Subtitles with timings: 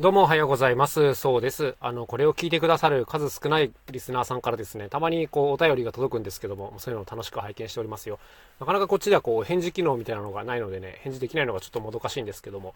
[0.00, 1.14] どうもおはようございます。
[1.14, 1.76] そうです。
[1.78, 8.18] あの、これを聞いてくださる数少ないリスナーさんからですね、たまにこうお便りが届くんですけども、そういうのを楽しく拝見しておりますよ。
[8.60, 12.74] なかなかこっちではこう返事機能みたいなのがないのでね、返事できないのがちょっともどかしいんですけども、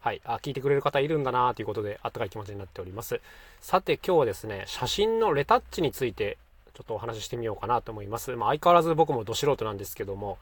[0.00, 3.18] はい、あ、聞いてくれる方いるんだなということで、あったかい気持ちになっております。
[3.62, 6.36] さて今日はですね、写真のレタッチについて、
[6.74, 8.36] ちょっとお話ししてみようかなと思います。
[8.36, 10.36] まあ、相変わらず僕もど素人なんですけども、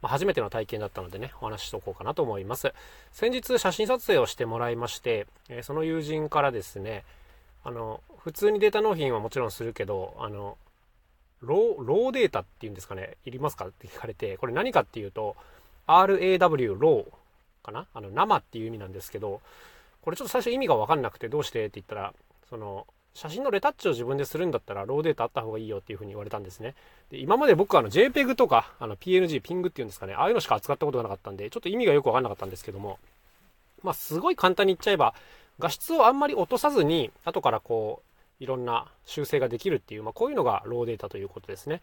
[0.00, 2.72] まあ、初めての体験だったのでね、お話ししておこうかなと思います。
[3.12, 7.04] 先日写真撮影をしてもらいまして、えその友人からですね、
[7.64, 10.56] あの、普通にデータ納品はもちろんするけど、あの、
[11.40, 15.36] ロー、ローデータっていうんですかね、いりますかって聞かれて、これ何かっていうと、
[15.86, 17.86] RAW ローかな？
[17.94, 19.40] あの、生っていう意味なんですけど、
[20.02, 21.66] これちょっと最初意味がわかんなくてどうして？
[21.66, 22.12] って言ったら、
[22.48, 26.74] その、写真のレタッチを自分でするんだったらローデータあった方がいいよっていう風に言われたんですね。
[27.10, 32.98] で今まで僕はあの JPEG とかあの PNG、ピングっていうんですかね、ああいうのしか扱ったことがなかったんで、ちょっと意味がよくわかんなかったんですけども、
[33.82, 35.14] まあすごい簡単に言っちゃえば、
[35.58, 38.02] 画質をあんまり落とさずに、後からこ
[38.40, 41.82] う、いろんな修正ができるっていう、まあこういうのがローデータということですね。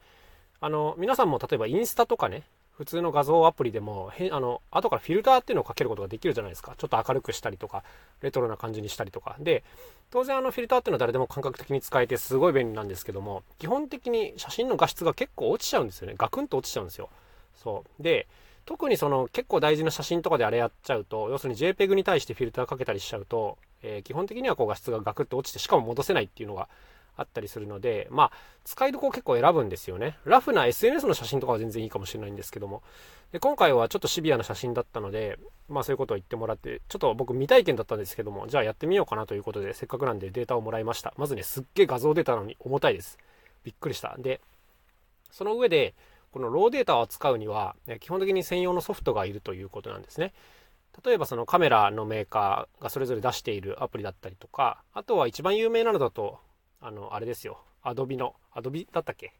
[0.61, 2.43] あの、皆さんも例えばインスタとかね、
[2.77, 6.75] 普通の画像アプリでも、へあの、後からフィルターっていうのをかけることができるじゃないですか。
[6.77, 7.83] ちょっと明るくしたりとか、
[8.21, 9.37] レトロな感じにしたりとか。
[9.39, 9.63] で、
[10.11, 16.15] 当然あのフィルターっていうのは誰でも感覚的に使えてすごい便利なんですけども、基本的に写真の画質が結構落ちちゃうんですよね。
[16.17, 17.09] ガクンと落ちちゃうんですよ。
[17.55, 18.03] そう。
[18.03, 18.27] で、
[18.65, 26.67] 特にその結構大事な写真とかであれやっちゃうと、要するに JPEG に対してフィルターかけたりしちゃうと、えー、基本的にはこう画質がガクッと落ちて、しかも戻せないっていうのが
[27.17, 28.31] あったりするので、まあ、
[28.63, 30.17] 使いどころ結構選ぶんですよね。
[30.25, 32.83] ラフな SNS の写真とかは全然いいかもしれないんですけども。
[33.31, 35.37] で、今回はちょっとシビアな写真だったので、
[35.69, 41.13] まあそういうことを言ってもらって、ちょっと僕未体験だったんですけども、じゃあやってみようかなということで、せっかくなんでデータをもらいました。
[41.17, 43.17] まずね、すっげえ画像データのに重たいです。
[43.63, 44.15] びっくりした。
[44.17, 44.41] で、
[45.31, 45.95] その上で、
[46.31, 50.33] このローデータを扱うには、基本的に専用のソフトがいるということなんですね。
[51.03, 56.39] 例えばそのカメラのメーカーがそれぞれ出しているアプリだったりとか、あとは一番有名なのだと、
[56.81, 57.59] あの、あれですよ。
[57.81, 59.33] アドビの、アドビだったっけ？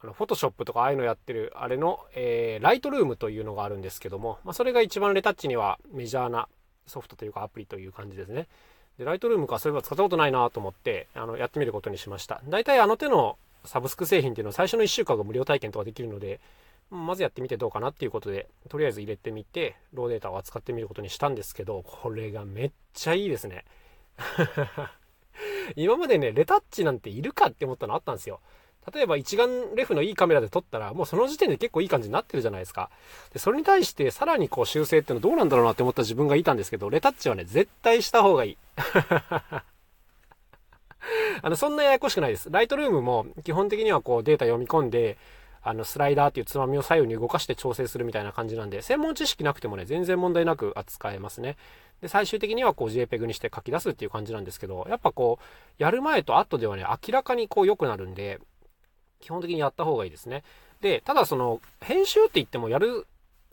[0.00, 6.48] あの、フォトショップとかああいうのやってる、あれの、えー、ライトルームというのがあるんですけども、まあ、それが一番レタッチにはメジャーな
[6.86, 8.46] ソフトというかアプリという感じですね。
[8.98, 12.40] で、ライトルームかそういえば使ったことないなと思って、あの、やってみることにしました。
[12.48, 16.40] 大体あの手のサブスク製品っていうのは最初の1週間が無料体験とかできるので、
[16.90, 23.64] まずやってみてどうかなっていうことで、とりあえず入れてみて、ローデータを扱ってみることにしたんですけど、これがめっちゃいいですね。
[25.76, 28.40] 今までね、レタッチなんているかって思ったのあったんですよ。
[28.94, 32.90] 例えば一眼レフのいいカメラで撮ったら、もうその時点で結構いい感じになってるじゃないですか。
[33.32, 38.58] で、それに対してさらにこう修正っていうのどうなんだろうなって思った自分がいたんですけど、レタッチはね、絶対した方がいい。
[41.42, 42.50] あの、そんなややこしくないです。
[42.50, 45.18] ライトルームも基本的にはこうデータ読み込んで、
[45.62, 51.56] あの、スライダーっていうつまみを左右に動かして調整するみたいな感じなんで、専門知識なくてもね、全然問題なく扱えますね。
[52.00, 58.38] で、最終的にはこう JPEG にして書き出すっていう感じなんですけど、やっぱこう、やる前と後ではね、明らかにこう良くなるんで、
[59.20, 60.44] 基本的にやった方がいいですね。
[60.80, 63.06] で、ただその、編集って言ってもやる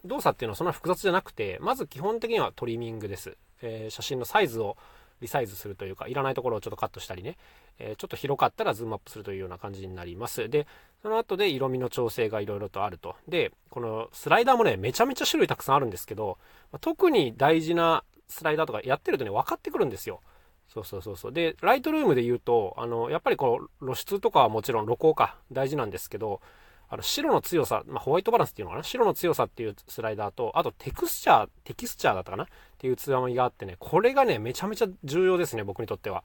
[0.05, 3.37] 動作っていうのはそんな複雑じゃなくて、まず基本的にはトリミングです。
[3.61, 4.77] えー、写真のサイズを
[5.21, 7.37] リサイズするというか、いらないところをちょっとカットしたりね、
[7.79, 10.49] えー、ちょっと広かったらズームアップするというような感じになります。
[10.49, 10.67] で、
[11.01, 13.15] その後で色味の調整がいろいろとあると。
[13.27, 16.37] で、このスライダーもね、めちゃめちゃ種類たくさんあるんですけど、
[16.81, 20.21] 特に大事なスライダーとかやってるとね、分かってくるんですよ。
[20.67, 21.31] そうそうそうそう。
[21.31, 26.41] で、ライトルームで言うと、あの、やっぱりこう、露出とかはもちろん露光か、大事なんですけど、
[26.89, 28.83] あの、白の強さ、まあ、ホワイトバランスっていうのかな？
[28.83, 32.43] 白の強さっていうスライダーと、あとテクスチャー、テキスチャーだったかな？
[32.43, 32.47] っ
[32.77, 36.23] ていうつまみがあってね、これがね、めちゃめちゃ重要ですね、僕にとっては。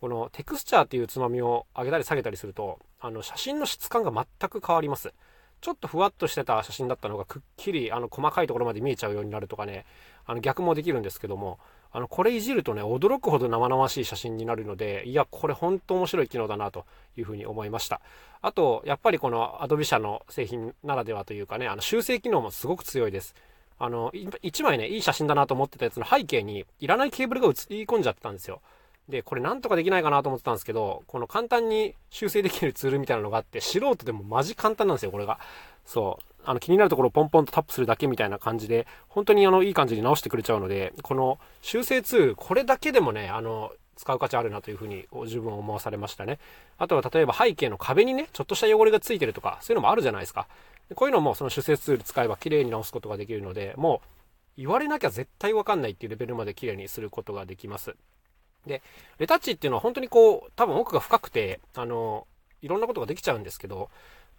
[0.00, 5.12] このテクスチャーっていうつまみを上げたり下げたりすると、あの、写真の質感が全く変わります。
[5.60, 9.84] ちょっとふわっとしてた写真だったのがくっきりあの細かいところまで見えちゃうようになるとかね、
[10.26, 11.58] あの逆もできるんですけども、
[11.92, 18.00] あの、これいじるとね、驚くほど生々しい写真になるので、いや、これ本当面白い機能だなというふうに思いました。
[18.42, 23.34] あと、やっぱりこの Adobe 社の製品ならではというかね、あの、修正機能もすごく強いです。
[23.78, 28.60] あの、1枚ね、いい写真だなと思ってたやつの背景に、いらないケーブルが映り込んじゃってたんですよ。
[29.10, 35.38] で、これなんとかできないかなと思ってたんですけど、この簡単に修正できるツールみたいなのがあって、素人でもマジ簡単なんですよ、これが。
[35.84, 36.24] そう。
[36.44, 46.38] あの気になるところをポンポンとタップするだけみたいな感じで、本当にあのいい感じに直してくれちゃうので、この修正ツール、これだけでもね、あの、使う価値あるなというふうに十分思わされましたね。
[46.78, 50.46] あとは例えば背景の壁にね、ちょっとした汚れがついてるとか、そういうのもあるじゃないですか。
[50.94, 54.08] こういうのもその修正ツール使えば綺麗に直すことができるので、もう
[54.56, 57.94] 言われなきゃ絶対わかんないっていうレベルまで綺麗にすることができます。
[58.66, 58.82] で、
[59.18, 62.26] レタッチっていうのは本当にこう、多分奥が深くて、あの、
[62.62, 63.90] いろんなことができちゃうんですけど、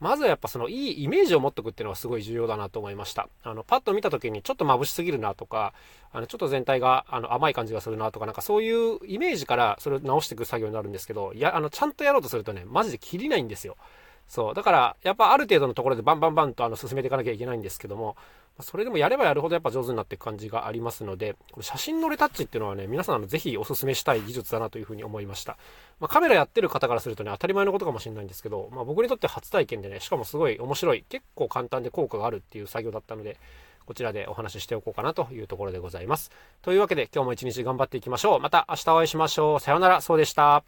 [0.02, 3.30] まずはやっぱそのいいイメージを持っておくっていうのがすごい重要だなと思いました。
[3.44, 5.74] あの、パッと見た時にちょっと眩しすぎるなとか、
[6.12, 13.78] あの、ちょっと全体があの甘い感じがするなとか、なんかそういうイメージからそれを直していく作業になるんですけど、いや、あの、ちゃんとやろうとするとね、マジで切りないんですよ。
[14.32, 14.54] そう。
[14.54, 18.16] だから、やっぱある程度のところでバンバンバンとあの進めていかなきゃいけないんですけども、
[18.62, 25.58] それでもやればやるほどやっぱ上手になっていく感じがありますので、これ写真のレタッチっていうのはね、皆さんあのぜひお勧めしたい技術だなというふうに思いました。
[26.00, 33.36] まあ、カメラやってる方からするとね、当たり前のことかもしれないんですけど、まあ、僕にとって初体験でね、しかもすごい面白い、結構簡単で効果があるっていう作業だったので、
[33.86, 36.32] こちらでお話ししておこうかなというところでございます。
[36.62, 38.40] というわけで今日も一日頑張っていきましょう。
[38.40, 39.60] また明日お会いしましょう。
[39.60, 40.64] さようなら、そうでした。